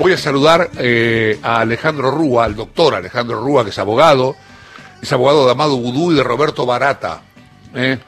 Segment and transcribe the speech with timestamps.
[0.00, 4.34] voy a saludar eh, a Alejandro Rúa, al doctor Alejandro Rúa, que es abogado,
[5.00, 7.20] es abogado de Amado Vudú y de Roberto Barata.
[7.74, 7.98] ¿eh?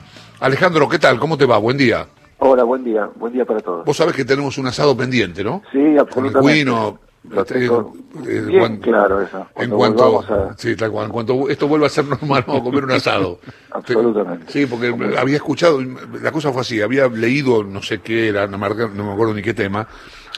[0.40, 1.18] Alejandro, ¿qué tal?
[1.20, 1.58] ¿Cómo te va?
[1.58, 2.06] Buen día.
[2.38, 3.08] Hola, buen día.
[3.16, 3.84] Buen día para todos.
[3.84, 5.62] Vos sabés que tenemos un asado pendiente, ¿no?
[5.70, 6.14] Sí, absolutamente.
[6.14, 6.98] Con el cuino,
[7.40, 9.46] este, eh, bien claro eso.
[9.56, 10.92] En cuanto, a- sí, tal.
[10.96, 13.38] En cuanto esto vuelva a ser normal, vamos a comer un asado.
[13.70, 14.50] Absolutamente.
[14.50, 15.78] Sí, porque había escuchado,
[16.20, 19.54] la cosa fue así, había leído, no sé qué era, no me acuerdo ni qué
[19.54, 19.86] tema,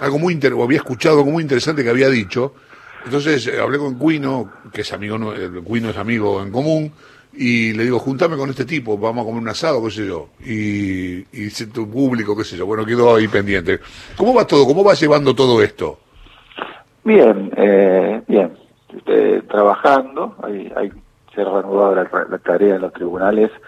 [0.01, 2.55] algo muy inter, o había escuchado algo muy interesante que había dicho.
[3.05, 5.19] Entonces eh, hablé con Cuino, que es amigo,
[5.65, 6.93] Cuino es amigo en común,
[7.37, 10.29] y le digo, juntame con este tipo, vamos a comer un asado, qué sé yo.
[10.45, 12.66] Y, y tu público, qué sé yo.
[12.66, 13.80] Bueno, quedó ahí pendiente.
[14.16, 14.66] ¿Cómo va todo?
[14.66, 15.99] ¿Cómo va llevando todo esto?
[17.02, 18.52] Bien, eh, bien.
[19.07, 20.93] Eh, trabajando, hay, hay,
[21.35, 23.59] se ha la, la tarea en los tribunales, eh,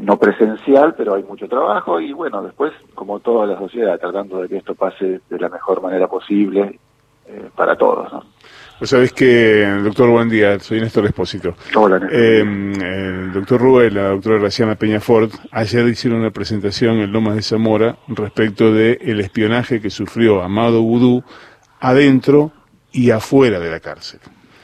[0.00, 4.48] no presencial, pero hay mucho trabajo y bueno, después, como toda la sociedad, tratando de
[4.48, 6.78] que esto pase de la mejor manera posible
[7.26, 8.12] eh, para todos.
[8.12, 8.24] ¿no?
[8.80, 11.54] Vos sabés que, doctor, buen día, soy Néstor Espósito.
[11.76, 12.18] Hola, Néstor.
[12.18, 17.42] Eh, el doctor y la doctora Graciana Peñafort ayer hicieron una presentación en Lomas de
[17.42, 21.22] Zamora respecto del el espionaje que sufrió Amado Vudú
[21.80, 22.50] adentro
[22.90, 24.20] y afuera de la cárcel.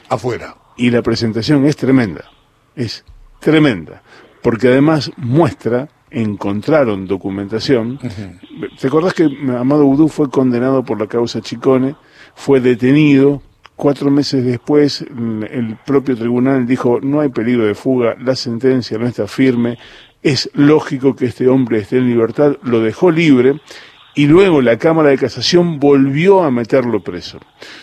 [0.09, 0.55] Afuera.
[0.75, 2.25] Y la presentación es tremenda,
[2.75, 3.05] es
[3.39, 4.01] tremenda,
[4.41, 7.99] porque además muestra, encontraron documentación.
[8.79, 9.23] ¿Te acordás que
[9.57, 11.95] Amado Vudú fue condenado por la causa Chicone,
[12.35, 13.41] fue detenido?
[13.75, 18.97] Cuatro meses después, mm, el propio tribunal dijo, no hay peligro de fuga, la sentencia
[18.97, 19.77] no está firme,
[20.21, 23.59] es lógico que este hombre esté en libertad, lo dejó libre
[24.13, 27.39] y luego la Cámara de Casación volvió a meterlo preso.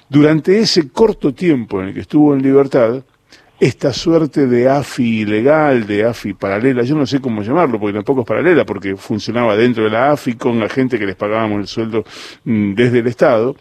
[0.08, 3.02] Durante ese corto tiempo en el que estuvo en libertad,
[3.60, 8.20] esta suerte de AFI ilegal, de AFI paralela, yo no sé cómo llamarlo, porque tampoco
[8.20, 11.66] es paralela, porque funcionaba dentro de la AFI con la gente que les pagábamos el
[11.66, 12.04] sueldo
[12.44, 13.56] mm, desde el Estado,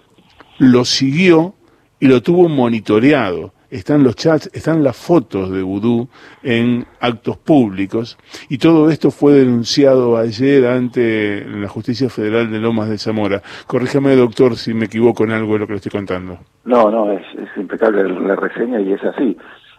[0.60, 1.56] lo siguió
[2.00, 3.54] y lo tuvo monitoreado.
[3.70, 6.08] Están los chats, están las fotos de Vudú
[6.42, 8.18] en actos públicos
[8.48, 13.42] y todo esto fue denunciado ayer ante la Justicia Federal de Lomas de Zamora.
[13.66, 16.38] Corríjame, doctor, si me equivoco en algo de lo que le estoy contando.
[16.64, 19.36] No, no, es, es impecable la reseña y es así.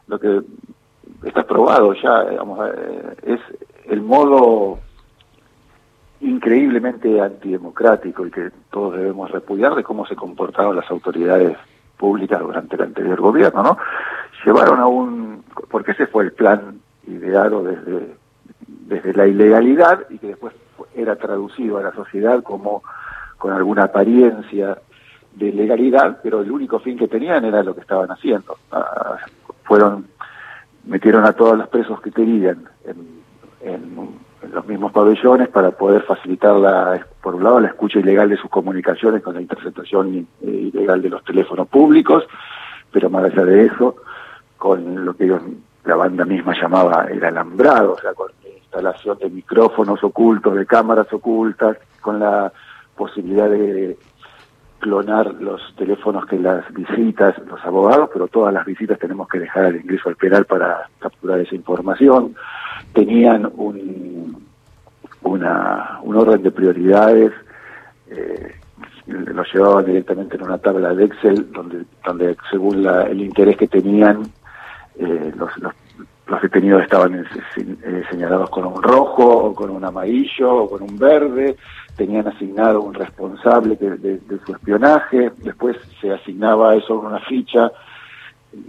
[0.09, 0.43] Lo que
[1.25, 3.41] está probado ya, digamos, eh, es
[3.87, 4.79] el modo
[6.21, 11.57] increíblemente antidemocrático y que todos debemos repudiar de cómo se comportaron las autoridades
[11.97, 13.79] públicas durante el anterior gobierno, ¿no?
[14.45, 18.15] Llevaron a un, porque ese fue el plan ideado desde,
[18.67, 20.55] desde la ilegalidad y que después
[20.95, 22.83] era traducido a la sociedad como
[23.37, 24.79] con alguna apariencia
[25.35, 28.57] de legalidad, pero el único fin que tenían era lo que estaban haciendo.
[29.69, 30.09] Fueron,
[30.85, 33.23] metieron a todos los presos que querían en,
[33.61, 38.31] en, en los mismos pabellones para poder facilitar, la, por un lado, la escucha ilegal
[38.31, 42.25] de sus comunicaciones con la interceptación eh, ilegal de los teléfonos públicos,
[42.91, 43.97] pero más allá de eso,
[44.57, 45.43] con lo que ellos,
[45.85, 50.67] la banda misma llamaba el alambrado, o sea, con la instalación de micrófonos ocultos, de
[50.67, 52.51] cámaras ocultas, con la
[52.97, 53.99] posibilidad de
[54.79, 59.67] clonar los teléfonos que las visitas, los abogados, pero todas las visitas tenemos que dejar
[59.67, 62.35] el ingreso al penal para capturar esa información.
[62.93, 64.47] Tenían un,
[65.23, 67.33] una, un orden de prioridades,
[68.09, 68.55] eh,
[69.07, 73.67] lo llevaban directamente en una tabla de Excel donde, donde según la, el interés que
[73.67, 74.23] tenían,
[74.99, 75.73] eh, los, los,
[76.29, 80.99] los detenidos estaban eh, señalados con un rojo o con un amarillo o con un
[80.99, 81.57] verde,
[81.97, 87.73] tenían asignado un responsable de, su espionaje, después se asignaba eso en una ficha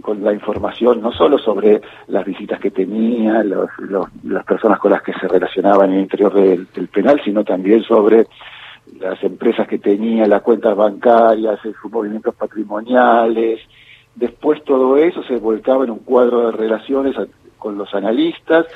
[0.02, 4.92] con la información no solo sobre las visitas que tenía, los, los, las personas con
[4.92, 8.26] las que se relacionaban en el interior del, del penal, sino también sobre
[8.98, 13.60] las empresas que tenía, las cuentas bancarias, sus movimientos patrimoniales.
[14.14, 17.16] Después todo eso se volcaba en un cuadro de relaciones
[17.60, 18.66] con los analistas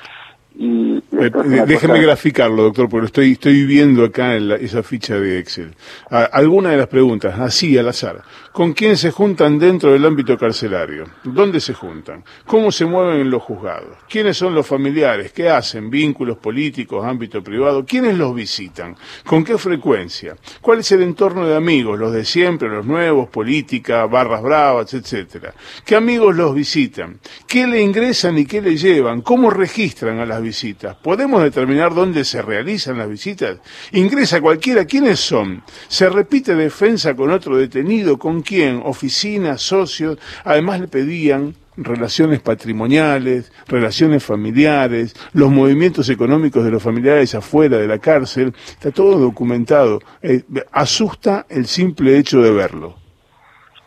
[0.57, 1.31] y eh,
[1.67, 2.03] déjeme cosa...
[2.03, 5.75] graficarlo, doctor, porque estoy, estoy viendo acá en la, esa ficha de Excel.
[6.11, 8.23] Ah, alguna de las preguntas, así al azar.
[8.53, 11.07] ¿Con quién se juntan dentro del ámbito carcelario?
[11.25, 12.23] ¿Dónde se juntan?
[12.47, 13.97] ¿Cómo se mueven en los juzgados?
[14.09, 15.33] ¿Quiénes son los familiares?
[15.33, 15.91] ¿Qué hacen?
[15.91, 17.85] ¿Vínculos políticos, ámbito privado?
[17.85, 18.95] ¿Quiénes los visitan?
[19.27, 20.37] ¿Con qué frecuencia?
[20.61, 21.99] ¿Cuál es el entorno de amigos?
[21.99, 25.53] ¿Los de siempre, los nuevos, política, barras bravas, etcétera?
[25.85, 27.19] ¿Qué amigos los visitan?
[27.49, 29.23] ¿Qué le ingresan y qué le llevan?
[29.23, 30.95] ¿Cómo registran a las visitas?
[30.95, 33.59] ¿Podemos determinar dónde se realizan las visitas?
[33.91, 34.85] ¿Ingresa cualquiera?
[34.85, 35.63] ¿Quiénes son?
[35.89, 38.19] ¿Se repite defensa con otro detenido?
[38.19, 38.81] ¿Con quién?
[38.85, 39.63] ¿Oficinas?
[39.63, 40.19] ¿Socios?
[40.45, 47.89] Además le pedían relaciones patrimoniales, relaciones familiares, los movimientos económicos de los familiares afuera de
[47.89, 49.99] la cárcel, está todo documentado.
[50.23, 52.95] Eh, asusta el simple hecho de verlo.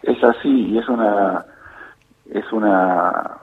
[0.04, 1.46] es así y es una
[2.30, 3.38] es una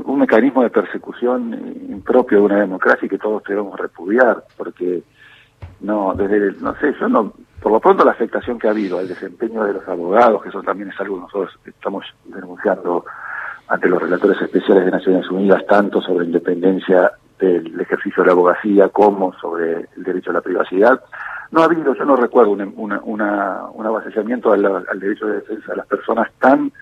[0.00, 1.52] un, mecanismo de persecución
[1.88, 5.02] impropio de una democracia y que todos debemos repudiar porque
[5.80, 9.08] no desde no sé yo no por lo pronto la afectación que ha habido al
[9.08, 13.04] desempeño de los abogados que eso también es algo que nosotros estamos denunciando
[13.68, 18.88] ante los relatores especiales de Naciones Unidas tanto sobre independencia del ejercicio de la abogacía
[18.88, 21.00] como sobre el derecho a la privacidad
[21.52, 25.34] no ha habido, yo no recuerdo un, una, una, un avasallamiento al, al, derecho de
[25.34, 26.72] defensa de las personas tan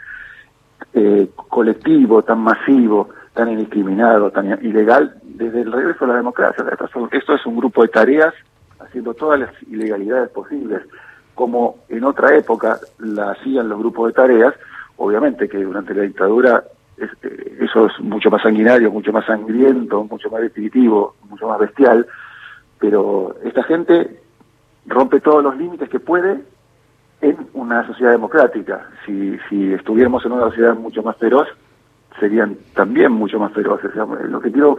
[0.93, 6.65] eh, colectivo, tan masivo, tan indiscriminado, tan ilegal, desde el regreso a la democracia.
[7.13, 8.35] Esto, es un grupo de tareas
[8.79, 10.83] haciendo todas las ilegalidades posibles,
[11.35, 14.55] como en otra época la hacían los grupos de tareas,
[14.97, 16.65] obviamente que durante la dictadura
[16.99, 22.07] eh, eso es mucho más sanguinario, mucho más sangriento, mucho más definitivo, mucho más bestial,
[22.79, 24.21] pero esta gente
[24.87, 26.41] rompe todos los límites que puede
[27.21, 28.89] en una sociedad democrática.
[29.05, 31.49] Si, si estuviéramos en una sociedad mucho más feroz,
[32.19, 33.91] serían también mucho más feroces.
[33.95, 34.79] Lo que quiero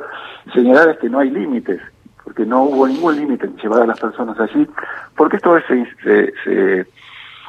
[0.54, 1.82] señalar es que no hay límites,
[2.24, 4.68] porque no hubo ningún límite en llevar a las personas allí,
[5.16, 5.66] porque esto es,
[6.04, 6.86] se,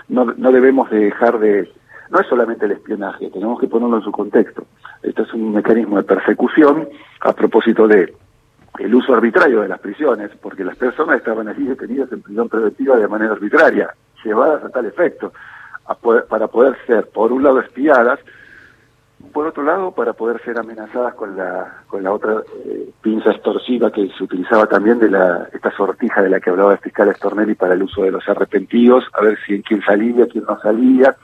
[0.09, 1.71] no, no debemos dejar de...
[2.11, 4.67] No es solamente el espionaje, tenemos que ponerlo en su contexto.
[5.03, 6.87] Esto es un mecanismo de persecución
[7.21, 8.15] a propósito de
[8.79, 12.97] el uso arbitrario de las prisiones, porque las personas estaban allí detenidas en prisión preventiva
[12.97, 13.94] de manera arbitraria,
[14.25, 15.33] llevadas a tal efecto,
[16.29, 18.21] para poder ser, por un lado, espiadas,
[19.33, 23.91] por otro lado, para poder ser amenazadas con la, con la otra eh, pinza extorsiva
[23.91, 27.55] que se utilizaba también de la, esta sortija de la que hablaba el fiscal Stornelli
[27.55, 31.17] para el uso de los arrepentidos, a ver si quién salía, quién no salía,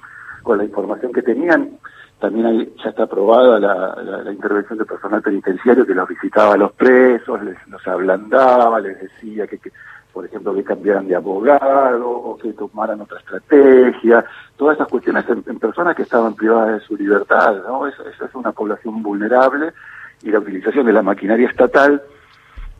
[0.42, 1.78] con la información que tenían.
[2.20, 7.42] También ya está aprobada la, intervención de personal penitenciario que los visitaba a los presos,
[7.42, 9.60] les, los ablandaba, les decía que,
[10.18, 14.24] por ejemplo, que cambiaran de abogado o que tomaran otra estrategia,
[14.56, 17.86] todas esas cuestiones en, personas que estaban privadas de su libertad, ¿no?
[17.86, 19.72] Eso, es una población vulnerable
[20.24, 22.02] y la utilización de la maquinaria estatal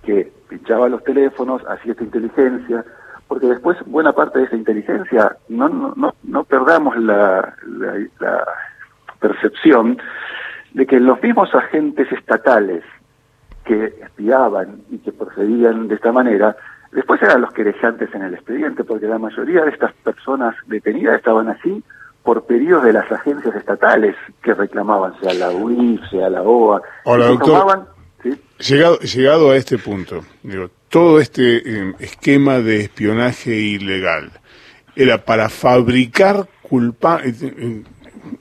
[0.03, 2.85] que pinchaba los teléfonos, hacía esta inteligencia,
[3.29, 7.55] porque después buena parte de esa inteligencia, no, no, no, no perdamos la,
[8.19, 8.49] la
[9.21, 9.97] percepción
[10.73, 12.83] de que los mismos agentes estatales
[13.65, 16.57] que espiaban y que procedían de esta manera,
[16.93, 21.49] después eran los querejantes en el expediente, porque la mayoría de estas personas detenidas estaban
[21.49, 21.83] así
[22.23, 26.83] por pedidos de las agencias estatales que reclamaban, sea la UIF, sea la OA.
[27.05, 27.89] Hola, doctor.
[28.59, 34.31] llegado, llegado a este punto, digo, todo este eh, esquema de espionaje ilegal
[34.97, 37.83] era para fabricar culpa, eh, eh,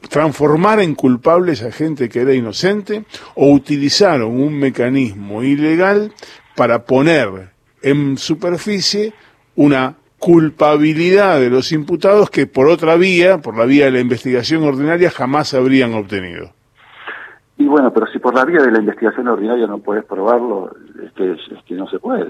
[0.09, 3.05] transformar en culpables a gente que era inocente
[3.35, 6.11] o utilizaron un mecanismo ilegal
[6.55, 7.51] para poner
[7.81, 9.13] en superficie
[9.56, 14.63] una culpabilidad de los imputados que por otra vía, por la vía de la investigación
[14.63, 16.51] ordinaria, jamás habrían obtenido.
[17.57, 21.12] Y bueno, pero si por la vía de la investigación ordinaria no puedes probarlo, es
[21.13, 22.25] que, es que no se puede.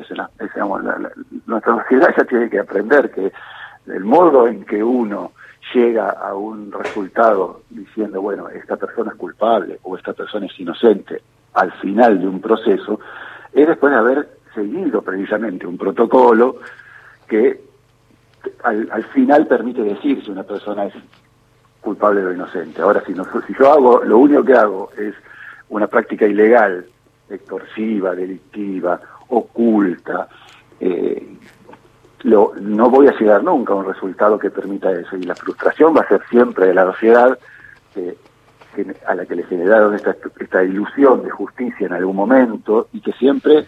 [1.45, 3.31] nuestra sociedad ya tiene que aprender que
[3.87, 5.31] el modo en que uno
[5.73, 11.21] llega a un resultado diciendo, bueno, esta persona es culpable o esta persona es inocente
[11.53, 12.99] al final de un proceso,
[13.53, 16.57] es después de haber seguido precisamente un protocolo
[17.27, 17.61] que
[18.63, 20.93] al, al final permite decir si una persona es
[21.81, 22.81] culpable o inocente.
[22.81, 25.13] Ahora, si, no, si yo hago, lo único que hago es
[25.69, 26.85] una práctica ilegal,
[27.29, 28.99] extorsiva, delictiva,
[29.29, 30.27] oculta,
[30.79, 31.35] eh,
[32.23, 35.15] no voy a llegar nunca a un resultado que permita eso.
[35.15, 37.37] Y la frustración va a ser siempre de la sociedad
[39.05, 43.65] a la que le generaron esta ilusión de justicia en algún momento y que siempre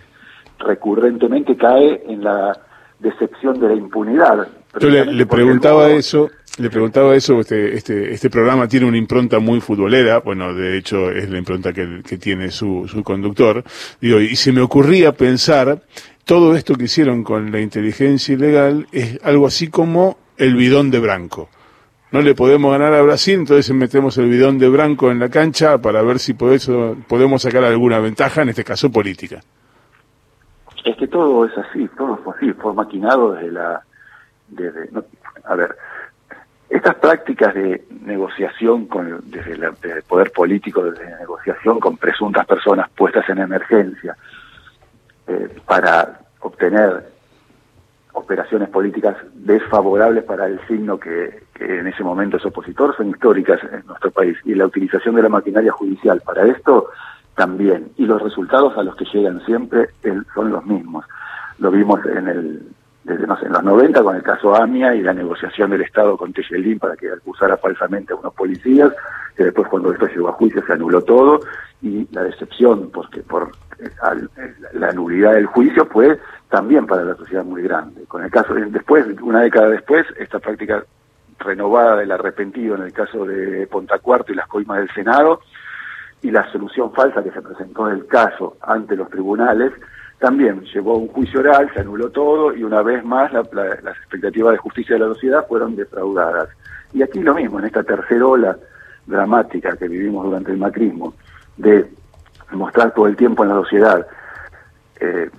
[0.59, 2.57] recurrentemente cae en la
[2.99, 4.47] decepción de la impunidad.
[4.79, 9.61] Yo le, preguntaba eso, le preguntaba eso, este, este, este programa tiene una impronta muy
[9.61, 13.63] futbolera, bueno, de hecho es la impronta que, que tiene su, su conductor,
[13.99, 15.81] digo, y se me ocurría pensar
[16.23, 20.99] todo esto que hicieron con la inteligencia ilegal es algo así como el bidón de
[20.99, 21.49] Branco.
[22.11, 25.79] No le podemos ganar a Brasil, entonces metemos el bidón de Branco en la cancha
[25.79, 29.41] para ver si podemos sacar alguna ventaja, en este caso política.
[30.89, 33.83] Es que todo es así, todo fue así, fue maquinado desde la...
[34.47, 34.89] Desde,
[35.43, 35.75] a ver,
[36.67, 42.47] estas prácticas de negociación con, desde, desde el poder político, desde la negociación con presuntas
[42.47, 44.17] personas puestas en emergencia,
[45.27, 47.05] eh, para obtener
[48.13, 53.85] operaciones políticas desfavorables para el signo que, en ese momento es opositor son históricas en
[53.85, 56.89] nuestro país y la utilización de la maquinaria judicial para esto
[57.39, 59.87] también y los resultados a los que llegan siempre
[60.35, 61.05] son los mismos
[61.59, 62.61] lo vimos en el
[63.03, 66.17] desde no sé, en los 90 con el caso AMIA y la negociación del Estado
[66.17, 68.91] con Tejelín para que acusara falsamente a unos policías,
[69.35, 71.39] que después cuando esto llegó a juicio se anuló todo,
[71.81, 73.89] y la decepción porque por eh,
[74.73, 76.19] la nulidad del juicio fue
[76.49, 78.03] también para la sociedad muy grande.
[78.05, 80.83] Con el caso, después, una década después, esta práctica
[81.39, 85.39] renovada del arrepentido en el caso de Pontacuarto y las coimas del Senado,
[86.21, 89.71] y la solución falsa que se presentó en el caso ante los tribunales,
[90.19, 94.51] también llevó a un juicio oral, se anuló todo y una vez más las expectativas
[94.51, 96.49] de justicia de la sociedad fueron defraudadas.
[96.93, 98.57] Y aquí lo mismo, en esta tercera ola
[99.05, 101.13] dramática que vivimos durante el macrismo,
[101.55, 101.89] de
[102.51, 104.05] mostrar todo el tiempo en la sociedad
[104.99, 105.29] eh,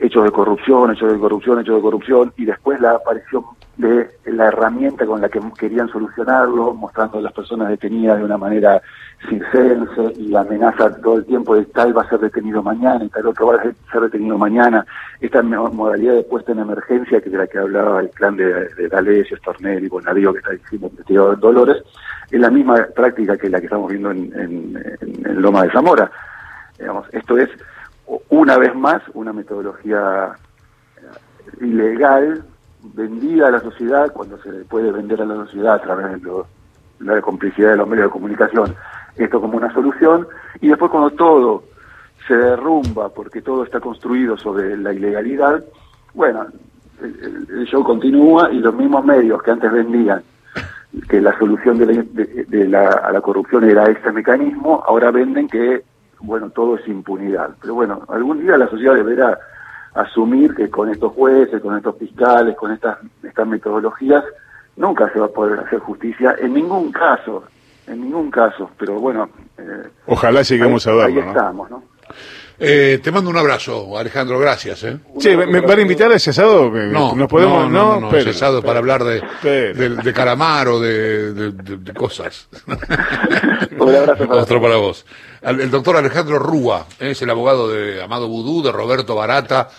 [0.00, 3.44] hechos de corrupción, hechos de corrupción, hechos de corrupción, y después la aparición
[3.78, 8.36] de la herramienta con la que querían solucionarlo, mostrando a las personas detenidas de una
[8.36, 8.82] manera
[9.28, 13.28] circense y amenaza todo el tiempo de tal va a ser detenido mañana y tal
[13.28, 14.84] otro va a ser detenido mañana.
[15.20, 18.88] Esta modalidad de puesta en emergencia, que de la que hablaba el clan de, de
[18.88, 21.76] D'Alessio, Stornelli, Bonadío, que está diciendo investigado en Dolores,
[22.32, 26.10] es la misma práctica que la que estamos viendo en, en Loma de Zamora.
[26.76, 27.48] Digamos, esto es
[28.28, 30.32] una vez más una metodología
[31.60, 32.44] ilegal
[32.82, 36.30] vendida a la sociedad cuando se puede vender a la sociedad a través de
[37.00, 38.74] la complicidad de los medios de comunicación
[39.16, 40.26] esto como una solución
[40.60, 41.64] y después cuando todo
[42.26, 45.64] se derrumba porque todo está construido sobre la ilegalidad
[46.14, 46.46] bueno
[47.02, 50.22] el, show continúa y los mismos medios que antes vendían
[51.08, 55.82] que la solución de la, a la corrupción era este mecanismo ahora venden que
[56.20, 57.50] bueno, todo es impunidad.
[57.60, 59.38] Pero bueno, algún día la sociedad deberá
[59.94, 64.24] asumir que con estos jueces, con estos fiscales, con estas, estas metodologías,
[64.76, 67.44] nunca se va a poder hacer justicia en ningún caso,
[67.86, 68.70] en ningún caso.
[68.78, 69.28] Pero bueno.
[69.58, 71.22] Eh, Ojalá lleguemos a verlo.
[71.22, 71.82] Ahí estamos, ¿no?
[72.60, 74.82] Eh, te mando un abrazo, Alejandro, gracias.
[74.82, 74.98] ¿eh?
[75.46, 76.68] ¿me van a invitar a cesado?
[76.70, 79.22] No, ¿Nos podemos, no, no, cesado para hablar de,
[79.74, 82.48] de, Calamar de, de, cosas.
[83.78, 85.06] un abrazo para Otro para vos.
[85.40, 89.66] El doctor Alejandro Rúa es el abogado de Amado Vudú, de Roberto Barata,